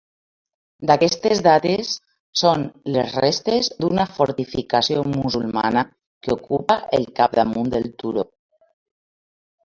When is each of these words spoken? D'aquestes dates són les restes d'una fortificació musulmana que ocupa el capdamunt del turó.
D'aquestes 0.91 1.41
dates 1.47 1.89
són 2.41 2.63
les 2.95 3.11
restes 3.25 3.69
d'una 3.85 4.05
fortificació 4.13 5.03
musulmana 5.11 5.83
que 6.29 6.33
ocupa 6.37 6.79
el 6.99 7.05
capdamunt 7.21 7.71
del 7.75 7.87
turó. 8.01 8.25